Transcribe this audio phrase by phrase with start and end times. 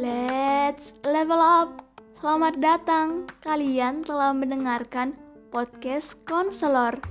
[0.00, 1.84] Let's level up.
[2.16, 3.28] Selamat datang.
[3.44, 5.20] Kalian telah mendengarkan
[5.52, 7.04] podcast konselor.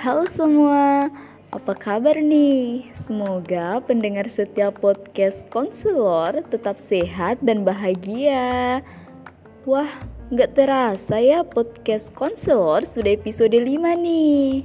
[0.00, 1.12] Halo semua,
[1.50, 2.86] apa kabar nih?
[2.94, 8.78] Semoga pendengar setiap podcast konselor tetap sehat dan bahagia.
[9.66, 9.90] Wah,
[10.30, 13.66] nggak terasa ya podcast konselor sudah episode 5
[13.98, 14.62] nih.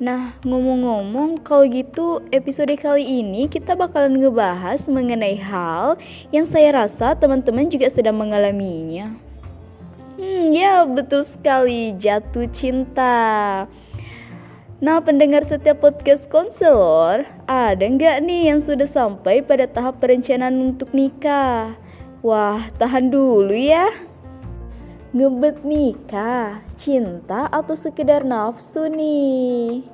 [0.00, 6.00] Nah, ngomong-ngomong, kalau gitu episode kali ini kita bakalan ngebahas mengenai hal
[6.32, 9.12] yang saya rasa teman-teman juga sedang mengalaminya.
[10.16, 13.68] Hmm, ya betul sekali, jatuh cinta.
[14.82, 20.90] Nah, pendengar setiap podcast konselor, ada nggak nih yang sudah sampai pada tahap perencanaan untuk
[20.90, 21.78] nikah?
[22.18, 23.94] Wah, tahan dulu ya.
[25.14, 29.86] Ngebet nikah, cinta atau sekedar nafsu nih?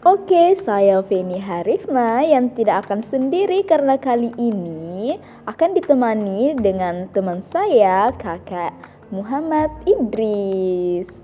[0.00, 7.44] Oke, saya Feni Harifma yang tidak akan sendiri karena kali ini akan ditemani dengan teman
[7.44, 8.72] saya, Kakak
[9.12, 11.20] Muhammad Idris.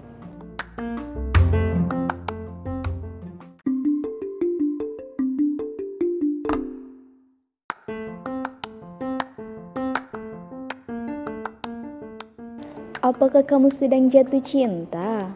[13.00, 15.32] Apakah kamu sedang jatuh cinta?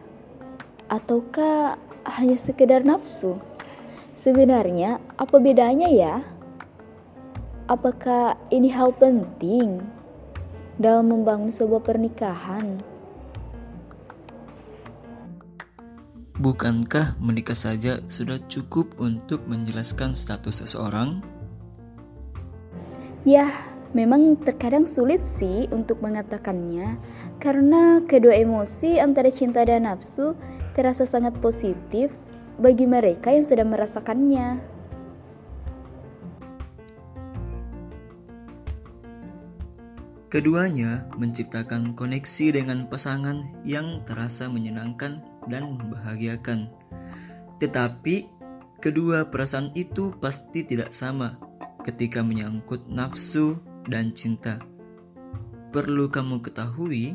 [0.85, 3.37] Ataukah hanya sekedar nafsu?
[4.17, 6.21] Sebenarnya, apa bedanya ya?
[7.65, 9.81] Apakah ini hal penting
[10.77, 12.81] dalam membangun sebuah pernikahan?
[16.41, 21.21] Bukankah menikah saja sudah cukup untuk menjelaskan status seseorang?
[23.21, 23.53] Ya,
[23.93, 26.97] memang terkadang sulit sih untuk mengatakannya
[27.41, 30.37] karena kedua emosi antara cinta dan nafsu
[30.77, 32.13] terasa sangat positif
[32.61, 34.61] bagi mereka yang sedang merasakannya.
[40.31, 45.19] Keduanya menciptakan koneksi dengan pasangan yang terasa menyenangkan
[45.51, 46.71] dan membahagiakan.
[47.59, 48.31] Tetapi,
[48.79, 51.35] kedua perasaan itu pasti tidak sama
[51.83, 53.59] ketika menyangkut nafsu
[53.91, 54.55] dan cinta.
[55.75, 57.11] Perlu kamu ketahui,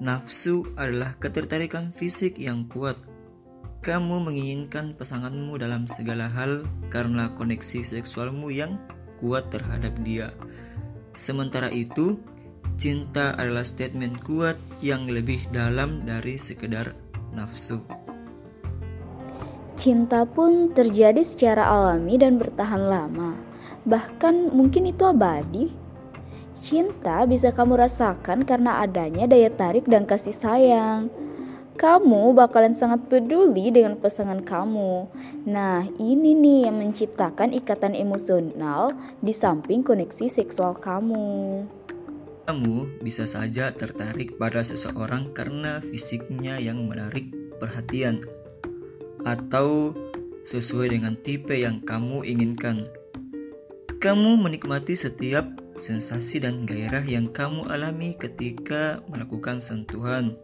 [0.00, 2.96] nafsu adalah ketertarikan fisik yang kuat.
[3.84, 8.76] Kamu menginginkan pasanganmu dalam segala hal karena koneksi seksualmu yang
[9.20, 10.32] kuat terhadap dia.
[11.16, 12.16] Sementara itu,
[12.80, 16.96] cinta adalah statement kuat yang lebih dalam dari sekedar
[17.36, 17.80] nafsu.
[19.80, 23.32] Cinta pun terjadi secara alami dan bertahan lama.
[23.88, 25.72] Bahkan mungkin itu abadi.
[26.60, 31.08] Cinta bisa kamu rasakan karena adanya daya tarik dan kasih sayang.
[31.80, 35.08] Kamu bakalan sangat peduli dengan pasangan kamu.
[35.48, 38.92] Nah, ini nih yang menciptakan ikatan emosional
[39.24, 41.64] di samping koneksi seksual kamu.
[42.44, 48.20] Kamu bisa saja tertarik pada seseorang karena fisiknya yang menarik perhatian,
[49.24, 49.96] atau
[50.44, 52.84] sesuai dengan tipe yang kamu inginkan.
[54.00, 60.36] Kamu menikmati setiap sensasi dan gairah yang kamu alami ketika melakukan sentuhan.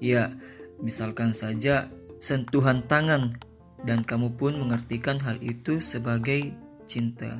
[0.00, 0.32] Ya,
[0.80, 3.36] misalkan saja sentuhan tangan,
[3.84, 6.48] dan kamu pun mengartikan hal itu sebagai
[6.88, 7.36] cinta.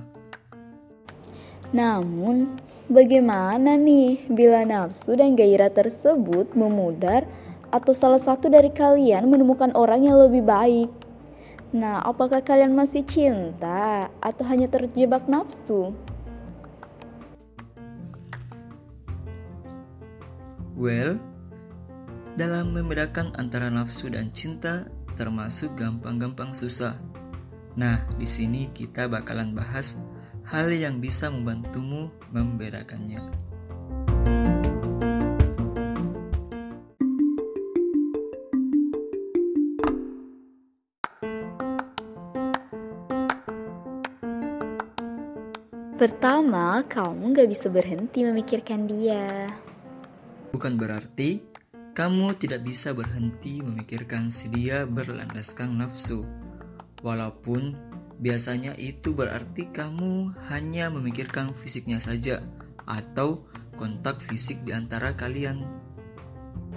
[1.72, 7.24] Namun, bagaimana nih bila nafsu dan gairah tersebut memudar
[7.72, 10.92] atau salah satu dari kalian menemukan orang yang lebih baik?
[11.74, 15.90] Nah, apakah kalian masih cinta atau hanya terjebak nafsu?
[20.74, 21.22] Well,
[22.34, 26.98] dalam membedakan antara nafsu dan cinta termasuk gampang-gampang susah.
[27.78, 29.94] Nah, di sini kita bakalan bahas
[30.50, 33.22] hal yang bisa membantumu membedakannya.
[45.94, 49.54] Pertama, kamu gak bisa berhenti memikirkan dia.
[50.64, 51.44] Bukan berarti
[51.92, 56.24] kamu tidak bisa berhenti memikirkan si dia berlandaskan nafsu.
[57.04, 57.76] Walaupun
[58.16, 62.40] biasanya itu berarti kamu hanya memikirkan fisiknya saja
[62.88, 63.44] atau
[63.76, 65.60] kontak fisik di antara kalian.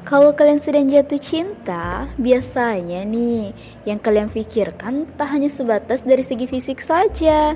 [0.03, 3.55] Kalau kalian sedang jatuh cinta, biasanya nih
[3.87, 7.55] yang kalian pikirkan tak hanya sebatas dari segi fisik saja,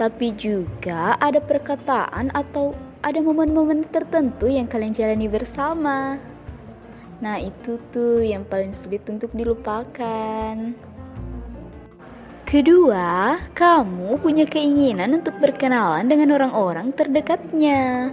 [0.00, 6.18] tapi juga ada perkataan atau ada momen-momen tertentu yang kalian jalani bersama.
[7.22, 10.74] Nah, itu tuh yang paling sulit untuk dilupakan.
[12.42, 18.10] Kedua, kamu punya keinginan untuk berkenalan dengan orang-orang terdekatnya.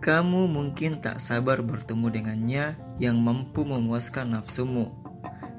[0.00, 2.64] Kamu mungkin tak sabar bertemu dengannya
[2.96, 4.88] yang mampu memuaskan nafsumu.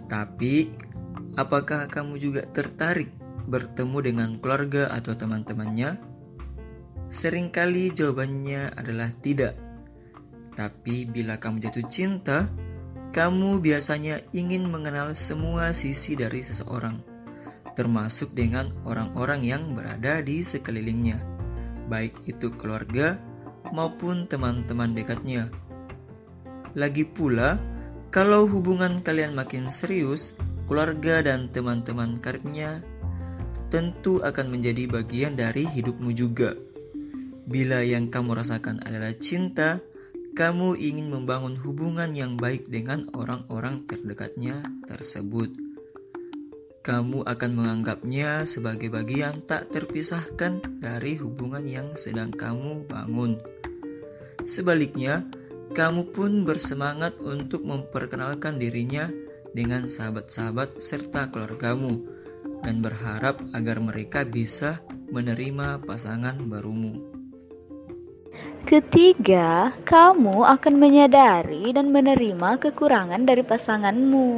[0.09, 0.73] Tapi,
[1.37, 3.13] apakah kamu juga tertarik
[3.45, 6.08] bertemu dengan keluarga atau teman-temannya?
[7.09, 9.57] Seringkali jawabannya adalah tidak.
[10.53, 12.45] Tapi bila kamu jatuh cinta,
[13.09, 17.01] kamu biasanya ingin mengenal semua sisi dari seseorang,
[17.73, 21.17] termasuk dengan orang-orang yang berada di sekelilingnya,
[21.89, 23.17] baik itu keluarga
[23.73, 25.49] maupun teman-teman dekatnya.
[26.77, 27.57] Lagi pula,
[28.13, 30.37] kalau hubungan kalian makin serius,
[30.69, 32.85] keluarga dan teman-teman karibnya
[33.73, 36.68] tentu akan menjadi bagian dari hidupmu juga.
[37.49, 39.81] Bila yang kamu rasakan adalah cinta,
[40.37, 45.49] kamu ingin membangun hubungan yang baik dengan orang-orang terdekatnya tersebut.
[46.85, 53.33] Kamu akan menganggapnya sebagai bagian tak terpisahkan dari hubungan yang sedang kamu bangun.
[54.45, 55.25] Sebaliknya,
[55.73, 59.09] kamu pun bersemangat untuk memperkenalkan dirinya
[59.57, 61.97] dengan sahabat-sahabat serta keluargamu
[62.61, 64.77] dan berharap agar mereka bisa
[65.09, 67.18] menerima pasangan barumu.
[68.69, 74.29] Ketiga, kamu akan menyadari dan menerima kekurangan dari pasanganmu.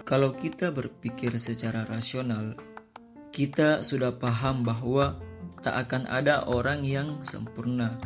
[0.00, 2.56] Kalau kita berpikir secara rasional,
[3.36, 5.20] kita sudah paham bahwa
[5.60, 8.00] tak akan ada orang yang sempurna.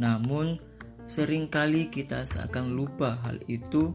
[0.00, 0.56] Namun,
[1.04, 3.92] sering kali kita seakan lupa hal itu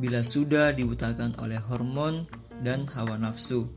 [0.00, 2.24] bila sudah dibutakan oleh hormon
[2.64, 3.68] dan hawa nafsu.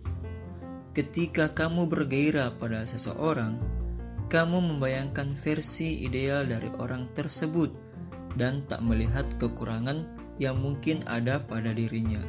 [0.95, 3.74] Ketika kamu bergairah pada seseorang,
[4.27, 7.69] kamu membayangkan versi ideal dari orang tersebut
[8.35, 10.03] dan tak melihat kekurangan
[10.41, 12.19] yang mungkin ada pada dirinya.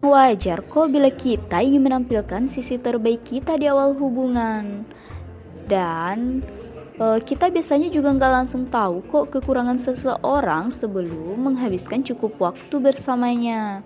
[0.00, 4.88] Wajar kok bila kita ingin menampilkan sisi terbaik kita di awal hubungan.
[5.68, 6.40] Dan
[6.96, 13.84] uh, kita biasanya juga nggak langsung tahu kok kekurangan seseorang sebelum menghabiskan cukup waktu bersamanya.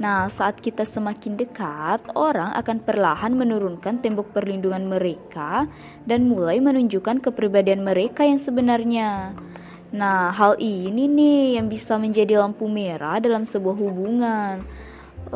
[0.00, 5.68] Nah, saat kita semakin dekat, orang akan perlahan menurunkan tembok perlindungan mereka
[6.08, 9.36] dan mulai menunjukkan kepribadian mereka yang sebenarnya.
[9.92, 14.64] Nah, hal ini nih yang bisa menjadi lampu merah dalam sebuah hubungan,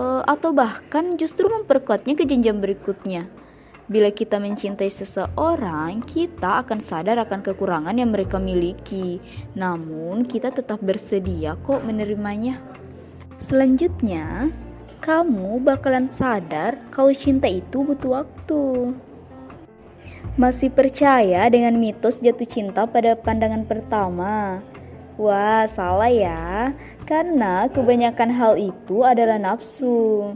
[0.01, 3.29] uh, atau bahkan justru memperkuatnya ke jenjang berikutnya.
[3.85, 9.21] Bila kita mencintai seseorang, kita akan sadar akan kekurangan yang mereka miliki,
[9.53, 12.65] namun kita tetap bersedia kok menerimanya.
[13.39, 14.55] Selanjutnya,
[15.05, 18.95] kamu bakalan sadar kalau cinta itu butuh waktu.
[20.35, 24.59] Masih percaya dengan mitos jatuh cinta pada pandangan pertama?
[25.15, 26.75] Wah, salah ya.
[27.07, 30.35] Karena kebanyakan hal itu adalah nafsu.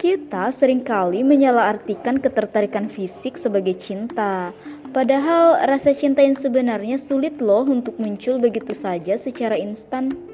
[0.00, 4.56] Kita sering kali menyalahartikan ketertarikan fisik sebagai cinta.
[4.96, 10.29] Padahal rasa cinta yang sebenarnya sulit loh untuk muncul begitu saja secara instan.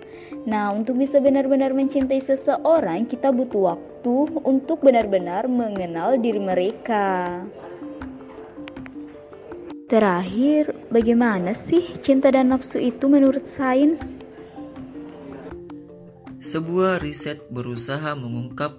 [0.47, 7.43] Nah, untuk bisa benar-benar mencintai seseorang, kita butuh waktu untuk benar-benar mengenal diri mereka.
[9.91, 13.99] Terakhir, bagaimana sih cinta dan nafsu itu menurut sains?
[16.39, 18.71] Sebuah riset berusaha mengungkap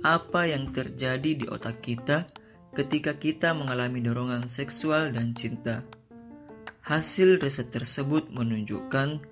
[0.00, 2.24] apa yang terjadi di otak kita
[2.72, 5.84] ketika kita mengalami dorongan seksual dan cinta.
[6.88, 9.31] Hasil riset tersebut menunjukkan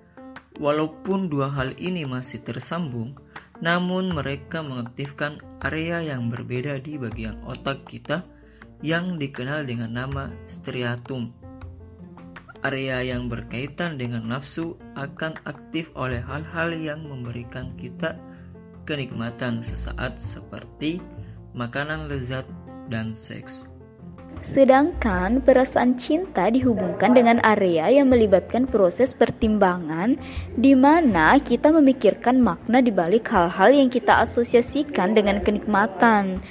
[0.59, 3.15] Walaupun dua hal ini masih tersambung,
[3.63, 8.25] namun mereka mengaktifkan area yang berbeda di bagian otak kita
[8.83, 11.31] yang dikenal dengan nama striatum.
[12.61, 18.17] Area yang berkaitan dengan nafsu akan aktif oleh hal-hal yang memberikan kita
[18.85, 21.01] kenikmatan sesaat seperti
[21.55, 22.45] makanan lezat
[22.91, 23.70] dan seks.
[24.41, 30.17] Sedangkan perasaan cinta dihubungkan dengan area yang melibatkan proses pertimbangan
[30.57, 36.41] di mana kita memikirkan makna di balik hal-hal yang kita asosiasikan dengan kenikmatan.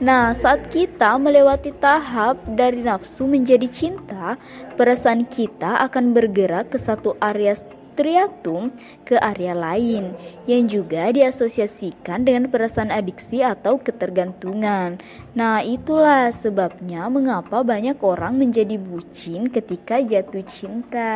[0.00, 4.40] Nah, saat kita melewati tahap dari nafsu menjadi cinta,
[4.80, 7.52] perasaan kita akan bergerak ke satu area
[7.98, 8.70] triatum
[9.02, 10.14] ke area lain
[10.46, 15.02] yang juga diasosiasikan dengan perasaan adiksi atau ketergantungan.
[15.34, 21.10] Nah, itulah sebabnya mengapa banyak orang menjadi bucin ketika jatuh cinta.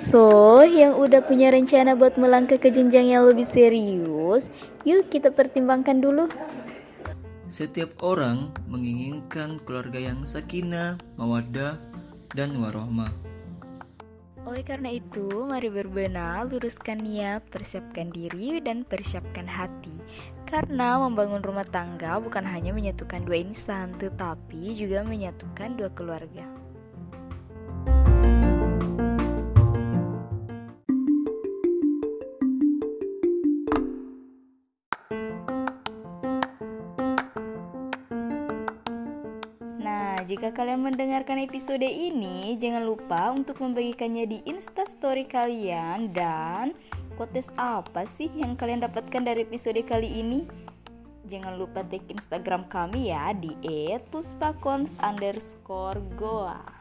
[0.00, 4.48] So, yang udah punya rencana buat melangkah ke jenjang yang lebih serius,
[4.88, 6.24] yuk kita pertimbangkan dulu.
[7.44, 11.76] Setiap orang menginginkan keluarga yang sakinah, mawaddah,
[12.32, 13.12] dan warohmah.
[14.48, 20.00] Oleh karena itu, mari berbenah, luruskan niat, persiapkan diri, dan persiapkan hati.
[20.48, 26.59] Karena membangun rumah tangga bukan hanya menyatukan dua insan, tetapi juga menyatukan dua keluarga.
[40.26, 46.74] Jika kalian mendengarkan episode ini, jangan lupa untuk membagikannya di instastory kalian dan
[47.14, 50.48] quotes apa sih yang kalian dapatkan dari episode kali ini?
[51.30, 53.54] Jangan lupa tag Instagram kami ya di
[54.10, 56.79] @puspakons underscore goa.